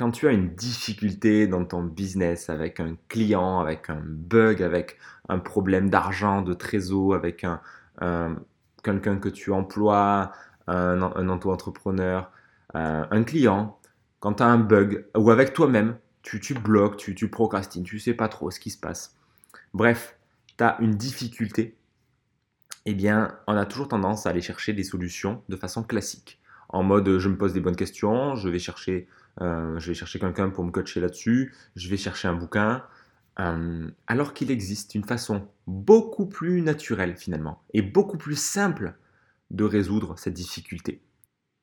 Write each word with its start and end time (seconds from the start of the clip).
quand 0.00 0.12
tu 0.12 0.26
as 0.26 0.32
une 0.32 0.54
difficulté 0.54 1.46
dans 1.46 1.66
ton 1.66 1.82
business 1.82 2.48
avec 2.48 2.80
un 2.80 2.96
client, 3.08 3.60
avec 3.60 3.90
un 3.90 4.00
bug, 4.02 4.62
avec 4.62 4.96
un 5.28 5.38
problème 5.38 5.90
d'argent, 5.90 6.40
de 6.40 6.54
trésor, 6.54 7.14
avec 7.14 7.44
un, 7.44 7.60
quelqu'un 8.82 9.18
que 9.18 9.28
tu 9.28 9.52
emploies, 9.52 10.32
un, 10.68 11.02
un 11.02 11.28
auto-entrepreneur, 11.28 12.30
euh, 12.76 13.04
un 13.10 13.24
client, 13.24 13.78
quand 14.20 14.32
tu 14.34 14.42
as 14.42 14.46
un 14.46 14.56
bug, 14.56 15.04
ou 15.14 15.30
avec 15.30 15.52
toi-même, 15.52 15.98
tu, 16.22 16.54
bloques, 16.54 16.96
tu, 16.96 17.28
procrastines, 17.28 17.84
tu 17.84 17.98
sais 17.98 18.14
pas 18.14 18.28
trop 18.28 18.50
ce 18.50 18.58
qui 18.58 18.70
se 18.70 18.78
passe. 18.78 19.18
Bref, 19.74 20.16
tu 20.56 20.64
as 20.64 20.80
une 20.80 20.94
difficulté, 20.94 21.76
eh 22.86 22.94
bien, 22.94 23.36
on 23.46 23.54
a 23.54 23.66
toujours 23.66 23.88
tendance 23.88 24.24
à 24.24 24.30
aller 24.30 24.40
chercher 24.40 24.72
des 24.72 24.84
solutions 24.84 25.42
de 25.50 25.56
façon 25.56 25.82
classique. 25.82 26.40
En 26.70 26.82
mode, 26.82 27.18
je 27.18 27.28
me 27.28 27.36
pose 27.36 27.52
des 27.52 27.60
bonnes 27.60 27.76
questions, 27.76 28.34
je 28.34 28.48
vais 28.48 28.58
chercher 28.58 29.06
euh, 29.40 29.78
je 29.78 29.88
vais 29.88 29.94
chercher 29.94 30.18
quelqu'un 30.18 30.50
pour 30.50 30.64
me 30.64 30.70
coacher 30.70 31.00
là-dessus, 31.00 31.54
je 31.76 31.88
vais 31.88 31.96
chercher 31.96 32.28
un 32.28 32.34
bouquin, 32.34 32.84
euh, 33.38 33.90
alors 34.06 34.34
qu'il 34.34 34.50
existe 34.50 34.94
une 34.94 35.04
façon 35.04 35.48
beaucoup 35.66 36.26
plus 36.26 36.62
naturelle 36.62 37.16
finalement 37.16 37.62
et 37.72 37.82
beaucoup 37.82 38.18
plus 38.18 38.36
simple 38.36 38.94
de 39.50 39.64
résoudre 39.64 40.18
cette 40.18 40.34
difficulté. 40.34 41.02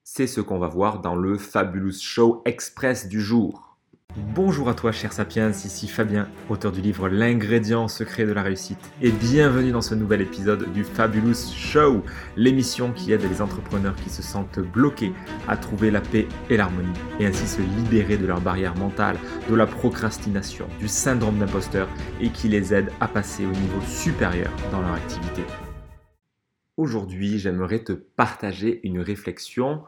C'est 0.03 0.27
ce 0.27 0.41
qu'on 0.41 0.59
va 0.59 0.67
voir 0.67 1.01
dans 1.01 1.15
le 1.15 1.37
Fabulous 1.37 1.99
Show 2.01 2.41
Express 2.45 3.07
du 3.07 3.21
jour. 3.21 3.76
Bonjour 4.15 4.67
à 4.69 4.73
toi 4.73 4.91
cher 4.91 5.13
Sapiens, 5.13 5.51
ici 5.51 5.87
Fabien, 5.87 6.27
auteur 6.49 6.71
du 6.71 6.81
livre 6.81 7.07
L'ingrédient 7.07 7.87
secret 7.87 8.25
de 8.25 8.31
la 8.31 8.41
réussite, 8.41 8.79
et 9.01 9.11
bienvenue 9.11 9.71
dans 9.71 9.81
ce 9.81 9.93
nouvel 9.93 10.21
épisode 10.21 10.71
du 10.73 10.83
Fabulous 10.83 11.53
Show, 11.55 12.03
l'émission 12.35 12.93
qui 12.93 13.11
aide 13.11 13.29
les 13.29 13.41
entrepreneurs 13.41 13.95
qui 13.95 14.09
se 14.09 14.23
sentent 14.23 14.59
bloqués 14.59 15.11
à 15.47 15.55
trouver 15.55 15.91
la 15.91 16.01
paix 16.01 16.27
et 16.49 16.57
l'harmonie, 16.57 16.87
et 17.19 17.27
ainsi 17.27 17.47
se 17.47 17.61
libérer 17.61 18.17
de 18.17 18.25
leurs 18.25 18.41
barrières 18.41 18.75
mentales, 18.75 19.17
de 19.49 19.55
la 19.55 19.67
procrastination, 19.67 20.67
du 20.79 20.87
syndrome 20.87 21.37
d'imposteur, 21.37 21.87
et 22.19 22.29
qui 22.29 22.47
les 22.47 22.73
aide 22.73 22.91
à 22.99 23.07
passer 23.07 23.45
au 23.45 23.51
niveau 23.51 23.81
supérieur 23.85 24.51
dans 24.71 24.81
leur 24.81 24.93
activité. 24.93 25.43
Aujourd'hui, 26.77 27.37
j'aimerais 27.37 27.83
te 27.83 27.93
partager 27.93 28.79
une 28.83 28.99
réflexion 28.99 29.83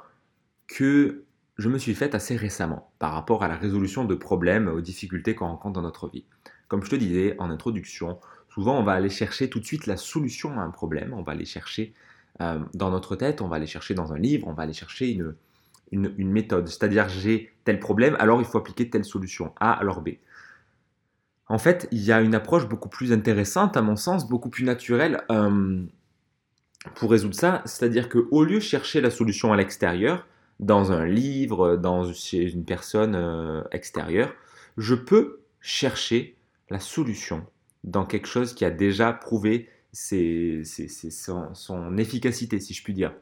que 0.67 1.23
je 1.59 1.67
me 1.67 1.77
suis 1.77 1.93
faite 1.93 2.15
assez 2.15 2.37
récemment 2.37 2.89
par 2.99 3.11
rapport 3.11 3.43
à 3.43 3.49
la 3.49 3.57
résolution 3.57 4.05
de 4.05 4.15
problèmes, 4.15 4.69
aux 4.69 4.79
difficultés 4.79 5.35
qu'on 5.35 5.47
rencontre 5.47 5.73
dans 5.73 5.81
notre 5.81 6.09
vie. 6.09 6.23
Comme 6.69 6.83
je 6.85 6.89
te 6.89 6.95
disais 6.95 7.35
en 7.37 7.51
introduction, 7.51 8.17
souvent 8.47 8.79
on 8.79 8.83
va 8.83 8.93
aller 8.93 9.09
chercher 9.09 9.49
tout 9.49 9.59
de 9.59 9.65
suite 9.65 9.85
la 9.85 9.97
solution 9.97 10.57
à 10.57 10.63
un 10.63 10.69
problème, 10.69 11.13
on 11.13 11.21
va 11.21 11.33
aller 11.33 11.45
chercher 11.45 11.93
euh, 12.39 12.59
dans 12.73 12.89
notre 12.91 13.17
tête, 13.17 13.41
on 13.41 13.49
va 13.49 13.57
aller 13.57 13.67
chercher 13.67 13.93
dans 13.93 14.13
un 14.13 14.17
livre, 14.17 14.47
on 14.47 14.53
va 14.53 14.63
aller 14.63 14.73
chercher 14.73 15.11
une, 15.11 15.35
méthode. 15.91 16.69
C'est-à-dire 16.69 17.09
j'ai 17.09 17.51
tel 17.65 17.79
problème, 17.79 18.15
alors 18.19 18.39
il 18.39 18.45
faut 18.45 18.57
appliquer 18.57 18.89
telle 18.89 19.03
solution, 19.03 19.53
A 19.59 19.73
alors 19.73 20.01
B. 20.01 20.11
En 21.47 21.57
fait, 21.57 21.89
il 21.91 21.99
y 21.99 22.13
a 22.13 22.21
une 22.21 22.35
approche 22.35 22.69
beaucoup 22.69 22.89
plus 22.89 23.11
intéressante, 23.11 23.75
à 23.75 23.81
mon 23.81 23.97
sens, 23.97 24.29
beaucoup 24.29 24.49
plus 24.49 24.63
naturelle 24.63 25.23
euh, 25.29 25.83
pour 26.95 27.11
résoudre 27.11 27.35
ça. 27.35 27.63
C'est-à-dire 27.65 28.07
qu'au 28.07 28.45
lieu 28.45 28.59
de 28.59 28.63
chercher 28.63 29.01
la 29.01 29.09
solution 29.09 29.51
à 29.51 29.57
l'extérieur, 29.57 30.25
dans 30.59 30.91
un 30.91 31.05
livre, 31.05 31.77
dans, 31.77 32.11
chez 32.13 32.51
une 32.51 32.65
personne 32.65 33.15
euh, 33.15 33.63
extérieure, 33.71 34.33
je 34.77 34.95
peux 34.95 35.39
chercher 35.61 36.35
la 36.69 36.79
solution 36.79 37.45
dans 37.83 38.05
quelque 38.05 38.27
chose 38.27 38.53
qui 38.53 38.65
a 38.65 38.71
déjà 38.71 39.13
prouvé 39.13 39.69
son, 39.93 41.97
efficacité, 41.97 42.59
si 42.59 42.73
je 42.73 42.83
puis 42.83 42.93
dire. 42.93 43.13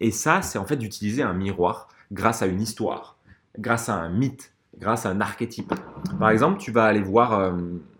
Et 0.00 0.10
ça, 0.10 0.42
c'est 0.42 0.58
en 0.58 0.64
fait 0.64 0.76
d'utiliser 0.76 1.22
un 1.22 1.34
miroir 1.34 1.88
grâce 2.12 2.42
à 2.42 2.46
une 2.46 2.60
histoire, 2.60 3.18
grâce 3.58 3.88
à 3.88 3.94
un 3.94 4.08
mythe, 4.08 4.52
grâce 4.78 5.06
à 5.06 5.10
un 5.10 5.20
archétype. 5.20 5.72
Par 6.18 6.30
exemple, 6.30 6.58
tu 6.58 6.70
vas 6.70 6.84
aller 6.84 7.00
voir 7.00 7.38
euh, 7.38 7.52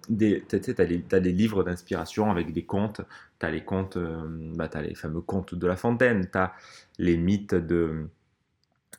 des, 0.08 0.44
tu 0.48 0.56
as, 0.56 1.20
des 1.20 1.32
livres 1.32 1.62
d'inspiration 1.62 2.30
avec 2.30 2.52
des 2.52 2.64
contes, 2.64 3.02
tu 3.38 3.46
as 3.46 3.50
les 3.50 3.64
contes, 3.64 3.96
euh, 3.96 4.52
bah, 4.54 4.68
as 4.72 4.82
les 4.82 4.94
fameux 4.94 5.20
contes 5.20 5.54
de 5.54 5.66
La 5.66 5.76
Fontaine, 5.76 6.28
tu 6.30 6.38
as 6.38 6.54
les 6.98 7.16
mythes 7.16 7.54
de, 7.54 8.08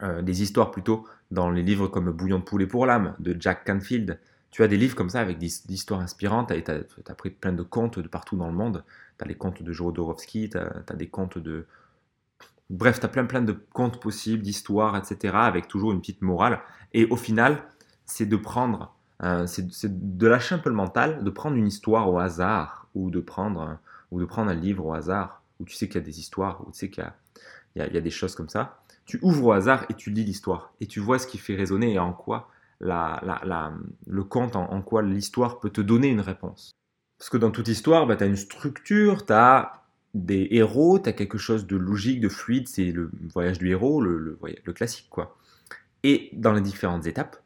euh, 0.03 0.21
des 0.21 0.43
histoires 0.43 0.69
plutôt 0.69 1.07
dans 1.31 1.49
les 1.49 1.63
livres 1.63 1.87
comme 1.87 2.11
Bouillon 2.11 2.37
de 2.39 2.43
poulet 2.43 2.67
pour 2.67 2.85
l'âme 2.85 3.15
de 3.19 3.35
Jack 3.39 3.65
Canfield. 3.65 4.19
Tu 4.51 4.61
as 4.63 4.67
des 4.67 4.77
livres 4.77 4.95
comme 4.95 5.09
ça 5.09 5.19
avec 5.19 5.39
des, 5.39 5.47
histoires 5.69 6.01
inspirantes 6.01 6.51
et 6.51 6.63
tu 6.63 6.71
as, 6.71 7.15
pris 7.15 7.31
plein 7.31 7.51
de 7.51 7.63
contes 7.63 7.97
de 7.97 8.07
partout 8.07 8.37
dans 8.37 8.47
le 8.47 8.53
monde. 8.53 8.83
Tu 9.17 9.25
as 9.25 9.27
les 9.27 9.35
contes 9.35 9.63
de 9.63 9.71
Jodorowsky, 9.71 10.51
tu 10.51 10.57
as, 10.57 10.95
des 10.95 11.07
contes 11.07 11.39
de... 11.39 11.65
Bref, 12.69 12.99
tu 12.99 13.05
as 13.05 13.09
plein 13.09 13.25
plein 13.25 13.41
de 13.41 13.53
contes 13.73 13.99
possibles, 13.99 14.43
d'histoires, 14.43 14.95
etc. 14.95 15.33
avec 15.35 15.67
toujours 15.67 15.91
une 15.91 15.99
petite 15.99 16.21
morale. 16.21 16.61
Et 16.93 17.05
au 17.05 17.15
final, 17.15 17.63
c'est 18.05 18.25
de 18.25 18.35
prendre, 18.35 18.95
c'est 19.47 19.67
de 19.85 20.27
lâcher 20.27 20.55
un 20.55 20.59
peu 20.59 20.69
le 20.69 20.75
mental, 20.75 21.23
de 21.23 21.29
prendre 21.29 21.55
une 21.55 21.67
histoire 21.67 22.11
au 22.11 22.19
hasard 22.19 22.87
ou 22.93 23.09
de 23.09 23.19
prendre, 23.19 23.79
ou 24.11 24.19
de 24.19 24.25
prendre 24.25 24.51
un 24.51 24.55
livre 24.55 24.85
au 24.85 24.93
hasard 24.93 25.41
où 25.59 25.65
tu 25.65 25.75
sais 25.75 25.87
qu'il 25.87 25.95
y 25.95 26.03
a 26.03 26.05
des 26.05 26.19
histoires, 26.19 26.61
où 26.67 26.71
tu 26.71 26.77
sais 26.77 26.89
qu'il 26.89 27.03
y, 27.75 27.79
y 27.79 27.97
a 27.97 28.01
des 28.01 28.11
choses 28.11 28.35
comme 28.35 28.49
ça 28.49 28.79
tu 29.07 29.17
ouvres 29.23 29.45
au 29.45 29.51
hasard 29.53 29.85
et 29.89 29.95
tu 29.95 30.11
lis 30.11 30.23
l'histoire. 30.23 30.73
Et 30.81 30.85
tu 30.85 30.99
vois 30.99 31.17
ce 31.17 31.25
qui 31.25 31.39
fait 31.39 31.55
résonner 31.55 31.93
et 31.93 31.99
en 31.99 32.13
quoi 32.13 32.49
le 32.79 34.23
conte, 34.23 34.55
en, 34.55 34.81
quoi 34.81 35.01
l'histoire 35.01 35.59
peut 35.59 35.71
te 35.71 35.81
donner 35.81 36.09
une 36.09 36.21
réponse. 36.21 36.75
Parce 37.17 37.29
que 37.29 37.37
dans 37.37 37.49
toute 37.49 37.67
histoire, 37.67 38.05
bah, 38.05 38.15
tu 38.15 38.23
as 38.23 38.27
une 38.27 38.35
structure, 38.35 39.25
tu 39.25 39.33
as 39.33 39.83
des 40.13 40.47
héros, 40.51 40.99
tu 40.99 41.09
as 41.09 41.13
quelque 41.13 41.37
chose 41.37 41.65
de 41.65 41.75
logique, 41.75 42.19
de 42.19 42.29
fluide, 42.29 42.67
c'est 42.67 42.91
le 42.91 43.09
voyage 43.33 43.57
du 43.57 43.69
héros, 43.69 44.01
le, 44.01 44.37
le, 44.63 44.73
classique. 44.73 45.09
quoi. 45.09 45.37
Et 46.03 46.29
dans 46.33 46.53
les 46.53 46.61
différentes 46.61 47.07
étapes, 47.07 47.41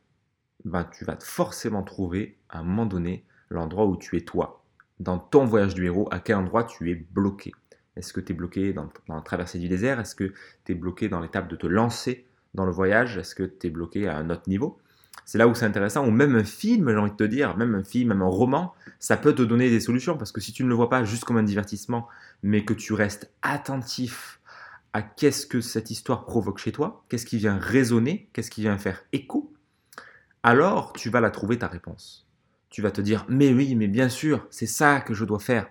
bah, 0.66 0.84
tu 0.84 1.06
vas 1.06 1.18
forcément 1.22 1.84
trouver 1.84 2.38
à 2.50 2.60
un 2.60 2.64
moment 2.64 2.86
donné 2.86 3.24
l'endroit 3.50 3.86
où 3.86 3.96
tu 3.96 4.18
es 4.18 4.22
toi. 4.22 4.64
Dans 5.00 5.18
ton 5.18 5.46
voyage 5.46 5.74
du 5.74 5.86
héros, 5.86 6.08
à 6.12 6.20
quel 6.20 6.36
endroit 6.36 6.64
tu 6.64 6.92
es 6.92 6.96
bloqué. 6.96 7.54
Est-ce 7.96 8.14
que 8.14 8.20
tu 8.20 8.32
es 8.32 8.36
bloqué 8.36 8.74
dans, 8.74 8.90
la 9.10 9.22
traversée 9.22 9.60
du 9.60 9.68
désert? 9.68 10.00
Est-ce 10.00 10.16
que 10.16 10.34
tu 10.66 10.72
es 10.72 10.76
bloqué 10.76 11.10
dans 11.10 11.20
l'étape 11.20 11.50
de 11.50 11.56
te 11.56 11.68
lancer 11.68 12.26
dans 12.54 12.66
le 12.66 12.72
voyage? 12.72 13.18
Est-ce 13.18 13.36
que 13.36 13.44
tu 13.44 13.68
es 13.68 13.70
bloqué 13.70 14.08
à 14.08 14.18
un 14.18 14.30
autre 14.30 14.48
niveau? 14.48 14.80
C'est 15.26 15.38
là 15.38 15.48
où 15.48 15.54
c'est 15.54 15.66
intéressant, 15.66 16.06
ou 16.08 16.12
même 16.12 16.36
un 16.36 16.44
film, 16.44 16.90
j'ai 16.90 16.98
envie 16.98 17.12
de 17.12 17.16
te 17.16 17.24
dire, 17.24 17.56
même 17.58 17.76
un 17.76 17.84
film, 17.84 18.10
même 18.10 18.22
un 18.22 18.28
roman, 18.28 18.74
ça 19.00 19.18
peut 19.18 19.36
te 19.36 19.42
donner 19.42 19.70
des 19.70 19.80
solutions, 19.80 20.18
parce 20.18 20.32
que 20.32 20.42
si 20.42 20.52
tu 20.52 20.64
ne 20.64 20.70
le 20.70 20.76
vois 20.76 20.90
pas 20.90 21.04
juste 21.04 21.26
comme 21.26 21.38
un 21.38 21.44
divertissement, 21.44 22.08
mais 22.44 22.66
que 22.66 22.74
tu 22.74 22.94
restes 22.94 23.32
attentif 23.42 24.40
à 24.94 25.02
qu'est-ce 25.02 25.46
que 25.46 25.62
cette 25.62 25.92
histoire 25.92 26.26
provoque 26.26 26.58
chez 26.58 26.72
toi, 26.72 27.04
qu'est-ce 27.08 27.26
qui 27.26 27.38
vient 27.38 27.58
résonner, 27.58 28.30
qu'est-ce 28.34 28.52
qui 28.52 28.62
vient 28.62 28.78
faire 28.78 29.04
écho, 29.14 29.54
alors 30.44 30.94
tu 30.94 31.10
vas 31.10 31.22
la 31.22 31.30
trouver 31.30 31.58
ta 31.58 31.68
réponse. 31.68 32.28
Tu 32.70 32.82
vas 32.82 32.92
te 32.92 33.02
dire, 33.02 33.26
mais 33.30 33.54
oui, 33.54 33.76
mais 33.76 33.88
bien 33.88 34.10
sûr, 34.10 34.48
c'est 34.50 34.66
ça 34.66 35.02
que 35.02 35.14
je 35.14 35.26
dois 35.26 35.40
faire. 35.40 35.70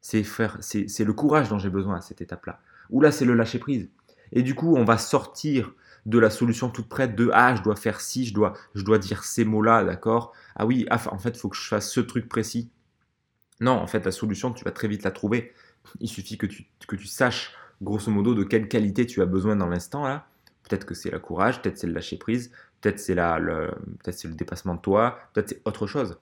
C'est 0.00 0.22
faire, 0.22 0.56
c'est 0.60 1.04
le 1.04 1.12
courage 1.12 1.48
dont 1.48 1.58
j'ai 1.58 1.70
besoin 1.70 1.96
à 1.96 2.00
cette 2.00 2.20
étape-là. 2.20 2.60
Ou 2.90 3.00
là, 3.00 3.12
c'est 3.12 3.24
le 3.24 3.34
lâcher 3.34 3.58
prise. 3.58 3.90
Et 4.32 4.42
du 4.42 4.54
coup, 4.54 4.76
on 4.76 4.84
va 4.84 4.98
sortir 4.98 5.72
de 6.06 6.18
la 6.18 6.30
solution 6.30 6.70
toute 6.70 6.88
prête 6.88 7.14
de 7.14 7.30
ah, 7.32 7.54
je 7.54 7.62
dois 7.62 7.76
faire 7.76 8.00
ci, 8.00 8.24
je 8.24 8.34
dois, 8.34 8.54
je 8.74 8.82
dois 8.82 8.98
dire 8.98 9.24
ces 9.24 9.44
mots-là, 9.44 9.84
d'accord? 9.84 10.32
Ah 10.56 10.66
oui, 10.66 10.86
ah, 10.90 11.00
en 11.12 11.18
fait, 11.18 11.30
il 11.30 11.38
faut 11.38 11.48
que 11.48 11.56
je 11.56 11.68
fasse 11.68 11.90
ce 11.90 12.00
truc 12.00 12.28
précis. 12.28 12.70
Non, 13.60 13.72
en 13.72 13.86
fait, 13.86 14.04
la 14.04 14.10
solution, 14.10 14.52
tu 14.52 14.64
vas 14.64 14.70
très 14.70 14.88
vite 14.88 15.02
la 15.02 15.10
trouver. 15.10 15.52
Il 16.00 16.08
suffit 16.08 16.38
que 16.38 16.46
tu, 16.46 16.66
que 16.86 16.96
tu 16.96 17.06
saches, 17.06 17.52
grosso 17.82 18.10
modo, 18.10 18.34
de 18.34 18.44
quelle 18.44 18.68
qualité 18.68 19.06
tu 19.06 19.20
as 19.22 19.26
besoin 19.26 19.56
dans 19.56 19.68
l'instant 19.68 20.04
là. 20.04 20.26
Peut-être 20.62 20.86
que 20.86 20.94
c'est 20.94 21.10
le 21.10 21.18
courage, 21.18 21.60
peut-être 21.60 21.78
c'est 21.78 21.86
le 21.86 21.92
lâcher 21.94 22.16
prise, 22.16 22.52
peut-être 22.80 23.00
c'est 23.00 23.14
le, 23.14 23.70
peut 24.04 24.12
c'est 24.12 24.28
le 24.28 24.34
dépassement 24.34 24.74
de 24.74 24.80
toi, 24.80 25.18
peut-être 25.32 25.48
c'est 25.50 25.62
autre 25.64 25.86
chose. 25.86 26.18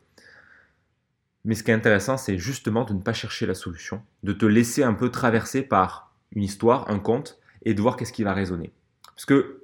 Mais 1.49 1.55
ce 1.55 1.63
qui 1.63 1.71
est 1.71 1.75
intéressant, 1.75 2.19
c'est 2.19 2.37
justement 2.37 2.85
de 2.85 2.93
ne 2.93 3.01
pas 3.01 3.15
chercher 3.15 3.47
la 3.47 3.55
solution, 3.55 4.03
de 4.23 4.35
te 4.35 4.45
laisser 4.45 4.83
un 4.83 4.93
peu 4.93 5.09
traverser 5.09 5.63
par 5.63 6.13
une 6.33 6.43
histoire, 6.43 6.91
un 6.91 6.99
conte, 6.99 7.41
et 7.65 7.73
de 7.73 7.81
voir 7.81 7.97
qu'est-ce 7.97 8.13
qui 8.13 8.23
va 8.23 8.35
résonner. 8.35 8.71
Parce 9.15 9.25
que, 9.25 9.63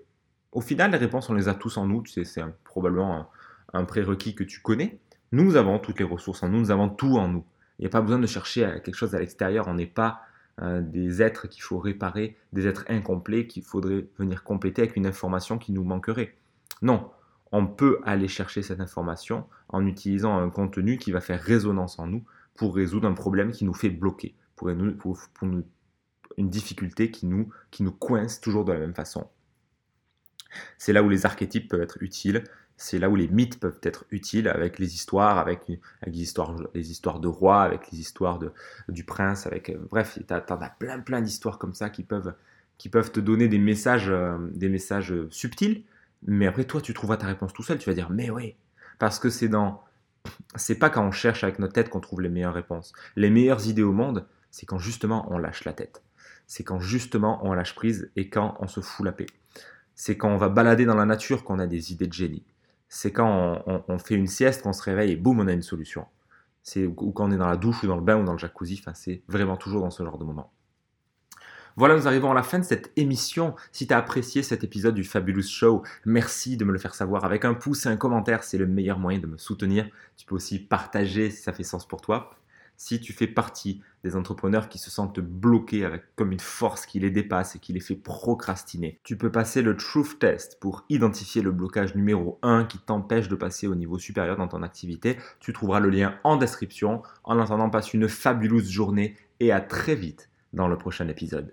au 0.53 0.63
final, 0.63 0.93
les 0.93 0.97
réponses, 0.97 1.29
on 1.29 1.35
les 1.35 1.47
a 1.47 1.53
tous 1.53 1.77
en 1.77 1.87
nous, 1.87 2.03
c'est 2.07 2.43
probablement 2.65 3.29
un, 3.75 3.85
prérequis 3.85 4.35
que 4.35 4.45
tu 4.45 4.61
connais. 4.61 4.99
Nous 5.31 5.57
avons 5.57 5.79
toutes 5.79 5.99
les 5.99 6.07
ressources 6.07 6.43
en 6.43 6.49
nous, 6.49 6.59
nous 6.59 6.71
avons 6.71 6.89
tout 6.89 7.19
en 7.19 7.29
nous. 7.29 7.45
Il 7.79 7.83
n'y 7.83 7.87
a 7.87 7.91
pas 7.91 8.01
besoin 8.01 8.19
de 8.19 8.27
chercher 8.27 8.63
quelque 8.83 8.97
chose 8.97 9.15
à 9.15 9.19
l'extérieur, 9.19 9.69
on 9.69 9.75
n'est 9.75 9.85
pas 9.85 10.23
euh, 10.63 10.81
des 10.81 11.21
êtres 11.21 11.49
qu'il 11.49 11.63
faut 11.63 11.79
réparer, 11.79 12.39
des 12.55 12.67
êtres 12.67 12.87
incomplets 12.89 13.47
qu'il 13.47 13.63
faudrait 13.63 14.07
venir 14.19 14.43
compléter 14.43 14.81
avec 14.81 14.97
une 14.97 15.07
information 15.07 15.59
qui 15.59 15.73
nous 15.73 15.85
manquerait. 15.85 16.35
Non, 16.81 17.11
on 17.55 17.69
peut 17.69 18.01
aller 18.03 18.27
chercher 18.27 18.63
cette 18.63 18.81
information 18.81 19.47
en 19.69 19.87
utilisant 19.87 20.37
un 20.37 20.51
contenu 20.51 20.99
qui 20.99 21.13
va 21.13 21.21
faire 21.21 21.41
résonance 21.41 22.01
en 22.01 22.09
nous 22.09 22.25
pour 22.57 22.75
résoudre 22.75 23.07
un 23.07 23.13
problème 23.13 23.53
qui 23.53 23.65
nous 23.65 23.73
fait 23.73 23.91
bloquer, 23.91 24.35
pour, 24.57 24.69
une 24.69 25.63
difficulté 26.37 27.13
qui 27.13 27.27
nous, 27.27 27.51
qui 27.71 27.85
nous 27.85 27.93
coince 27.93 28.41
toujours 28.41 28.65
de 28.65 28.73
la 28.73 28.81
même 28.81 28.95
façon. 28.95 29.29
C'est 30.79 30.93
là 30.93 31.05
où 31.05 31.09
les 31.09 31.27
archétypes 31.27 31.71
peuvent 31.71 31.81
être 31.81 32.03
utiles, 32.03 32.43
c'est 32.77 32.99
là 32.99 33.09
où 33.09 33.15
les 33.15 33.29
mythes 33.29 33.61
peuvent 33.61 33.79
être 33.85 34.05
utiles 34.11 34.49
avec 34.49 34.81
les 34.81 34.93
histoires, 34.93 35.39
avec, 35.39 35.69
les, 35.69 36.21
histoires, 36.21 36.57
de 37.21 37.29
rois, 37.29 37.63
avec 37.63 37.93
les 37.93 38.01
histoires 38.01 38.41
du 38.89 39.05
prince, 39.05 39.47
avec 39.47 39.77
bref, 39.91 40.19
tu 40.27 40.35
en 40.35 40.61
as 40.61 40.71
plein 40.71 40.99
plein 40.99 41.21
d'histoires 41.21 41.59
comme 41.59 41.75
ça 41.75 41.89
qui 41.89 42.03
peuvent, 42.03 42.33
te 43.13 43.21
donner 43.21 43.47
des 43.47 43.61
messages, 43.61 44.11
euh, 44.11 44.39
des 44.51 44.69
messages 44.69 45.15
subtils, 45.31 45.85
Mais 46.25 46.47
après, 46.47 46.65
toi, 46.65 46.81
tu 46.81 46.95
trouveras 46.95 47.19
ta 47.19 47.27
réponse 47.27 47.53
tout 47.53 47.63
seul. 47.63 47.79
Tu 47.79 47.89
vas 47.89 47.95
dire, 47.95 48.11
mais 48.11 48.31
oui. 48.31 48.57
Parce 48.99 49.19
que 49.19 49.31
c'est 49.31 49.49
dans. 49.49 49.83
C'est 50.57 50.79
pas 50.79 50.89
quand 50.89 51.07
on 51.07 51.11
cherche 51.11 51.45
avec 51.45 51.59
notre 51.59 51.75
tête 51.75 51.91
qu'on 51.91 52.01
trouve 52.01 52.23
les 52.23 52.31
meilleures 52.31 52.55
réponses. 52.55 52.93
Les 53.15 53.29
meilleures 53.29 53.67
idées 53.67 53.83
au 53.83 53.93
monde, 53.93 54.27
c'est 54.51 54.65
quand 54.65 54.79
justement 54.79 55.27
on 55.31 55.37
lâche 55.37 55.65
la 55.65 55.75
tête. 55.75 56.03
C'est 56.47 56.65
quand 56.65 56.81
justement 56.81 57.41
on 57.43 57.53
lâche 57.53 57.75
prise 57.75 58.11
et 58.17 58.31
quand 58.31 58.57
on 58.61 58.67
se 58.67 58.81
fout 58.81 59.05
la 59.05 59.13
paix. 59.13 59.27
C'est 59.95 60.17
quand 60.17 60.31
on 60.31 60.39
va 60.39 60.49
balader 60.49 60.87
dans 60.87 60.97
la 60.97 61.05
nature 61.05 61.45
qu'on 61.45 61.59
a 61.59 61.67
des 61.67 61.93
idées 61.93 62.07
de 62.07 62.13
génie. 62.13 62.45
C'est 62.89 63.13
quand 63.13 63.63
on, 63.67 63.99
fait 63.99 64.15
une 64.15 64.27
sieste, 64.27 64.63
qu'on 64.63 64.73
se 64.73 64.83
réveille 64.83 65.13
et 65.13 65.17
boum, 65.17 65.41
on 65.41 65.47
a 65.47 65.53
une 65.53 65.63
solution. 65.63 66.07
C'est 66.63 66.87
ou 66.87 67.13
quand 67.13 67.29
on 67.29 67.33
est 67.33 67.37
dans 67.37 67.49
la 67.49 67.57
douche 67.57 67.83
ou 67.83 67.87
dans 67.87 67.97
le 67.97 68.03
bain 68.03 68.17
ou 68.17 68.25
dans 68.25 68.33
le 68.33 68.39
jacuzzi. 68.39 68.79
Enfin, 68.81 68.95
c'est 68.95 69.23
vraiment 69.29 69.57
toujours 69.57 69.83
dans 69.83 69.91
ce 69.91 70.03
genre 70.03 70.17
de 70.17 70.25
moment. 70.25 70.53
Voilà, 71.77 71.97
nous 71.97 72.07
arrivons 72.07 72.31
à 72.31 72.35
la 72.35 72.45
fin 72.45 72.61
de 72.61 72.65
cette 72.65 72.93
émission. 72.95 73.57
Si 73.73 73.89
tu 73.89 73.95
as 73.95 73.99
apprécié 73.99 74.45
cet 74.45 74.63
épisode 74.63 74.95
du 74.95 75.03
Fabulous 75.03 75.43
Show, 75.43 75.83
merci 76.05 76.57
de 76.57 76.65
me 76.65 76.71
le 76.71 76.79
faire 76.79 76.95
savoir 76.95 77.25
avec 77.25 77.45
un 77.45 77.55
pouce 77.55 77.87
et 77.87 77.89
un 77.89 77.97
commentaire. 77.97 78.45
C'est 78.45 78.59
le 78.59 78.67
meilleur 78.69 79.01
moyen 79.01 79.19
de 79.19 79.27
me 79.27 79.37
soutenir. 79.37 79.89
Tu 80.17 80.25
peux 80.25 80.37
aussi 80.37 80.61
partager 80.61 81.31
si 81.31 81.43
ça 81.43 81.53
fait 81.53 81.65
sens 81.65 81.85
pour 81.85 82.01
toi. 82.01 82.31
Si 82.77 83.01
tu 83.01 83.13
fais 83.13 83.27
partie 83.27 83.83
des 84.05 84.15
entrepreneurs 84.15 84.69
qui 84.69 84.79
se 84.79 84.89
sentent 84.89 85.19
bloqués 85.19 85.85
avec 85.85 86.15
comme 86.15 86.31
une 86.31 86.39
force 86.39 86.87
qui 86.87 87.01
les 87.01 87.11
dépasse 87.11 87.57
et 87.57 87.59
qui 87.59 87.73
les 87.73 87.81
fait 87.81 87.97
procrastiner, 87.97 89.01
tu 89.03 89.17
peux 89.17 89.33
passer 89.33 89.61
le 89.61 89.77
Truth 89.77 90.21
Test 90.21 90.61
pour 90.61 90.85
identifier 90.91 91.43
le 91.43 91.51
blocage 91.51 91.97
numéro 91.97 92.39
1 92.43 92.67
qui 92.67 92.79
t'empêche 92.79 93.27
de 93.27 93.35
passer 93.35 93.67
au 93.67 93.75
niveau 93.75 93.99
supérieur 93.99 94.37
dans 94.37 94.47
ton 94.47 94.63
activité. 94.63 95.19
Tu 95.41 95.53
trouveras 95.53 95.81
le 95.81 95.91
lien 95.91 96.15
en 96.23 96.37
description. 96.37 97.03
En 97.25 97.41
attendant, 97.41 97.69
passe 97.69 97.95
une 97.95 98.09
fabuleuse 98.09 98.71
journée 98.71 99.17
et 99.41 99.51
à 99.51 99.61
très 99.61 99.97
vite 99.97 100.31
dans 100.53 100.69
le 100.69 100.79
prochain 100.79 101.09
épisode. 101.09 101.53